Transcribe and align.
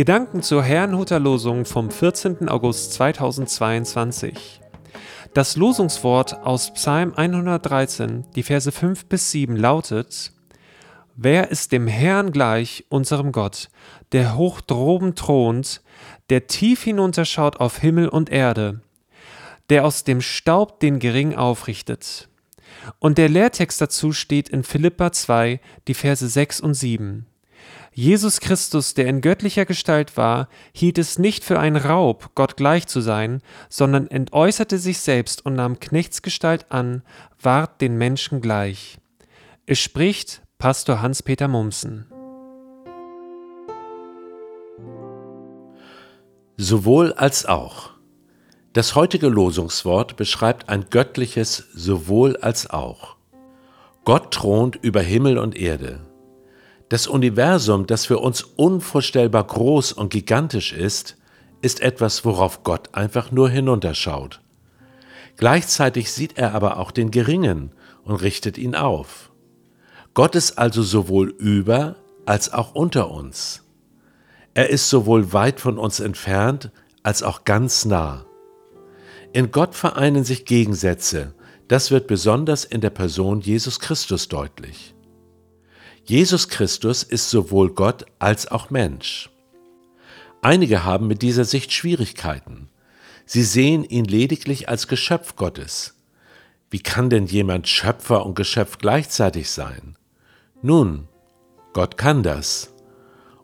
Gedanken 0.00 0.40
zur 0.40 0.62
Herrnhuter 0.62 1.20
Losung 1.20 1.66
vom 1.66 1.90
14. 1.90 2.48
August 2.48 2.94
2022. 2.94 4.62
Das 5.34 5.56
Losungswort 5.56 6.42
aus 6.42 6.72
Psalm 6.72 7.12
113, 7.14 8.24
die 8.34 8.42
Verse 8.42 8.72
5 8.72 9.04
bis 9.10 9.30
7 9.30 9.56
lautet: 9.56 10.32
Wer 11.16 11.50
ist 11.50 11.72
dem 11.72 11.86
Herrn 11.86 12.32
gleich, 12.32 12.86
unserem 12.88 13.30
Gott, 13.30 13.68
der 14.12 14.38
hoch 14.38 14.62
droben 14.62 15.16
thront, 15.16 15.82
der 16.30 16.46
tief 16.46 16.82
hinunterschaut 16.82 17.60
auf 17.60 17.76
Himmel 17.76 18.08
und 18.08 18.30
Erde, 18.30 18.80
der 19.68 19.84
aus 19.84 20.04
dem 20.04 20.22
Staub 20.22 20.80
den 20.80 20.98
Gering 20.98 21.34
aufrichtet? 21.34 22.30
Und 23.00 23.18
der 23.18 23.28
Lehrtext 23.28 23.78
dazu 23.82 24.14
steht 24.14 24.48
in 24.48 24.62
Philippa 24.62 25.12
2, 25.12 25.60
die 25.88 25.94
Verse 25.94 26.26
6 26.26 26.62
und 26.62 26.72
7. 26.72 27.26
Jesus 27.92 28.40
Christus, 28.40 28.94
der 28.94 29.06
in 29.06 29.20
göttlicher 29.20 29.66
Gestalt 29.66 30.16
war, 30.16 30.48
hielt 30.72 30.98
es 30.98 31.18
nicht 31.18 31.44
für 31.44 31.58
einen 31.58 31.76
Raub, 31.76 32.30
Gott 32.34 32.56
gleich 32.56 32.86
zu 32.86 33.00
sein, 33.00 33.42
sondern 33.68 34.06
entäußerte 34.06 34.78
sich 34.78 35.00
selbst 35.00 35.44
und 35.44 35.54
nahm 35.54 35.80
Knechtsgestalt 35.80 36.70
an, 36.70 37.02
ward 37.40 37.80
den 37.80 37.96
Menschen 37.98 38.40
gleich. 38.40 38.98
Es 39.66 39.78
spricht 39.78 40.42
Pastor 40.58 41.02
Hans-Peter 41.02 41.48
Mumsen. 41.48 42.06
Sowohl 46.56 47.12
als 47.14 47.46
auch. 47.46 47.90
Das 48.72 48.94
heutige 48.94 49.28
Losungswort 49.28 50.16
beschreibt 50.16 50.68
ein 50.68 50.86
göttliches 50.90 51.64
sowohl 51.72 52.36
als 52.36 52.70
auch. 52.70 53.16
Gott 54.04 54.32
thront 54.32 54.76
über 54.76 55.00
Himmel 55.00 55.38
und 55.38 55.56
Erde. 55.56 56.09
Das 56.90 57.06
Universum, 57.06 57.86
das 57.86 58.06
für 58.06 58.18
uns 58.18 58.42
unvorstellbar 58.42 59.44
groß 59.44 59.92
und 59.92 60.10
gigantisch 60.10 60.72
ist, 60.72 61.16
ist 61.62 61.80
etwas, 61.82 62.24
worauf 62.24 62.64
Gott 62.64 62.92
einfach 62.96 63.30
nur 63.30 63.48
hinunterschaut. 63.48 64.40
Gleichzeitig 65.36 66.10
sieht 66.10 66.36
er 66.36 66.52
aber 66.52 66.78
auch 66.78 66.90
den 66.90 67.12
Geringen 67.12 67.70
und 68.02 68.16
richtet 68.16 68.58
ihn 68.58 68.74
auf. 68.74 69.30
Gott 70.14 70.34
ist 70.34 70.58
also 70.58 70.82
sowohl 70.82 71.28
über 71.28 71.94
als 72.26 72.52
auch 72.52 72.74
unter 72.74 73.12
uns. 73.12 73.62
Er 74.54 74.70
ist 74.70 74.90
sowohl 74.90 75.32
weit 75.32 75.60
von 75.60 75.78
uns 75.78 76.00
entfernt 76.00 76.72
als 77.04 77.22
auch 77.22 77.44
ganz 77.44 77.84
nah. 77.84 78.26
In 79.32 79.52
Gott 79.52 79.76
vereinen 79.76 80.24
sich 80.24 80.44
Gegensätze, 80.44 81.34
das 81.68 81.92
wird 81.92 82.08
besonders 82.08 82.64
in 82.64 82.80
der 82.80 82.90
Person 82.90 83.40
Jesus 83.40 83.78
Christus 83.78 84.26
deutlich. 84.26 84.96
Jesus 86.04 86.48
Christus 86.48 87.02
ist 87.02 87.30
sowohl 87.30 87.72
Gott 87.72 88.06
als 88.18 88.50
auch 88.50 88.70
Mensch. 88.70 89.30
Einige 90.42 90.84
haben 90.84 91.06
mit 91.06 91.22
dieser 91.22 91.44
Sicht 91.44 91.72
Schwierigkeiten. 91.72 92.68
Sie 93.26 93.42
sehen 93.42 93.84
ihn 93.84 94.04
lediglich 94.04 94.68
als 94.68 94.88
Geschöpf 94.88 95.36
Gottes. 95.36 95.94
Wie 96.70 96.80
kann 96.80 97.10
denn 97.10 97.26
jemand 97.26 97.68
Schöpfer 97.68 98.24
und 98.24 98.34
Geschöpf 98.34 98.78
gleichzeitig 98.78 99.50
sein? 99.50 99.96
Nun, 100.62 101.08
Gott 101.72 101.96
kann 101.96 102.22
das. 102.22 102.72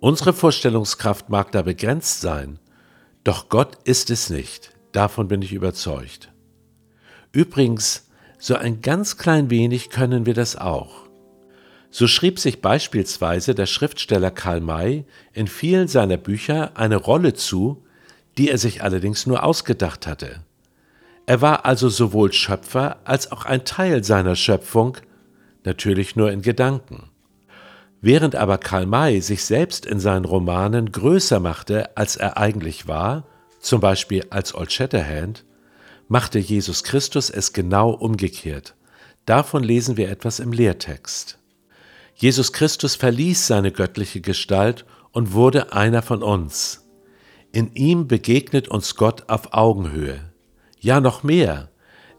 Unsere 0.00 0.32
Vorstellungskraft 0.32 1.28
mag 1.28 1.52
da 1.52 1.62
begrenzt 1.62 2.20
sein, 2.20 2.58
doch 3.24 3.48
Gott 3.48 3.76
ist 3.84 4.10
es 4.10 4.30
nicht, 4.30 4.72
davon 4.92 5.28
bin 5.28 5.42
ich 5.42 5.52
überzeugt. 5.52 6.32
Übrigens, 7.32 8.08
so 8.38 8.54
ein 8.54 8.80
ganz 8.80 9.16
klein 9.16 9.50
wenig 9.50 9.90
können 9.90 10.24
wir 10.24 10.34
das 10.34 10.56
auch. 10.56 11.07
So 11.90 12.06
schrieb 12.06 12.38
sich 12.38 12.60
beispielsweise 12.60 13.54
der 13.54 13.66
Schriftsteller 13.66 14.30
Karl 14.30 14.60
May 14.60 15.04
in 15.32 15.46
vielen 15.46 15.88
seiner 15.88 16.18
Bücher 16.18 16.76
eine 16.76 16.96
Rolle 16.96 17.34
zu, 17.34 17.84
die 18.36 18.50
er 18.50 18.58
sich 18.58 18.82
allerdings 18.82 19.26
nur 19.26 19.42
ausgedacht 19.42 20.06
hatte. 20.06 20.40
Er 21.26 21.40
war 21.40 21.64
also 21.66 21.88
sowohl 21.88 22.32
Schöpfer 22.32 22.98
als 23.04 23.32
auch 23.32 23.44
ein 23.44 23.64
Teil 23.64 24.04
seiner 24.04 24.36
Schöpfung, 24.36 24.96
natürlich 25.64 26.16
nur 26.16 26.30
in 26.30 26.42
Gedanken. 26.42 27.10
Während 28.00 28.36
aber 28.36 28.58
Karl 28.58 28.86
May 28.86 29.20
sich 29.20 29.44
selbst 29.44 29.84
in 29.84 29.98
seinen 29.98 30.24
Romanen 30.24 30.92
größer 30.92 31.40
machte, 31.40 31.96
als 31.96 32.16
er 32.16 32.36
eigentlich 32.36 32.86
war, 32.86 33.26
zum 33.60 33.80
Beispiel 33.80 34.24
als 34.30 34.54
Old 34.54 34.72
Shatterhand, 34.72 35.44
machte 36.06 36.38
Jesus 36.38 36.84
Christus 36.84 37.28
es 37.28 37.52
genau 37.52 37.90
umgekehrt. 37.90 38.74
Davon 39.26 39.62
lesen 39.62 39.96
wir 39.96 40.10
etwas 40.10 40.38
im 40.38 40.52
Lehrtext. 40.52 41.37
Jesus 42.20 42.52
Christus 42.52 42.96
verließ 42.96 43.46
seine 43.46 43.70
göttliche 43.70 44.20
Gestalt 44.20 44.84
und 45.12 45.34
wurde 45.34 45.72
einer 45.72 46.02
von 46.02 46.24
uns. 46.24 46.88
In 47.52 47.72
ihm 47.74 48.08
begegnet 48.08 48.66
uns 48.66 48.96
Gott 48.96 49.28
auf 49.28 49.52
Augenhöhe. 49.52 50.32
Ja, 50.80 51.00
noch 51.00 51.22
mehr. 51.22 51.70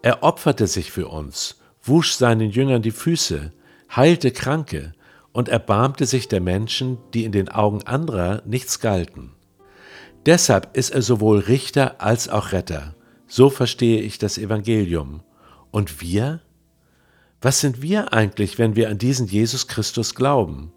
Er 0.02 0.24
opferte 0.24 0.68
sich 0.68 0.90
für 0.90 1.10
uns, 1.10 1.60
wusch 1.84 2.14
seinen 2.14 2.50
Jüngern 2.50 2.82
die 2.82 2.92
Füße, 2.92 3.52
heilte 3.94 4.32
Kranke 4.32 4.94
und 5.34 5.50
erbarmte 5.50 6.06
sich 6.06 6.30
der 6.30 6.40
Menschen, 6.40 6.98
die 7.14 7.26
in 7.26 7.34
den 7.34 7.50
Augen 7.50 7.84
anderer 7.84 8.42
nichts 8.46 8.80
galten. 8.80 9.34
Deshalb 10.26 10.78
ist 10.78 10.92
er 10.92 11.02
sowohl 11.02 11.40
Richter 11.40 12.00
als 12.00 12.30
auch 12.30 12.54
Retter. 12.54 12.96
So 13.28 13.50
verstehe 13.50 14.00
ich 14.00 14.18
das 14.18 14.38
Evangelium. 14.38 15.24
Und 15.72 16.00
wir? 16.00 16.40
Was 17.42 17.62
sind 17.62 17.82
wir 17.82 18.12
eigentlich, 18.12 18.58
wenn 18.58 18.76
wir 18.76 18.90
an 18.90 18.98
diesen 18.98 19.26
Jesus 19.26 19.68
Christus 19.68 20.14
glauben? 20.14 20.74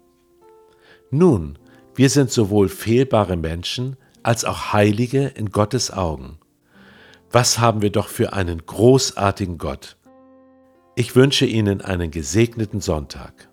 Nun, 1.11 1.59
wir 1.95 2.09
sind 2.09 2.31
sowohl 2.31 2.69
fehlbare 2.69 3.35
Menschen 3.35 3.97
als 4.23 4.45
auch 4.45 4.71
Heilige 4.71 5.27
in 5.27 5.51
Gottes 5.51 5.91
Augen. 5.91 6.39
Was 7.31 7.59
haben 7.59 7.81
wir 7.81 7.91
doch 7.91 8.07
für 8.07 8.33
einen 8.33 8.65
großartigen 8.65 9.57
Gott. 9.57 9.97
Ich 10.95 11.15
wünsche 11.15 11.45
Ihnen 11.45 11.81
einen 11.81 12.11
gesegneten 12.11 12.79
Sonntag. 12.79 13.49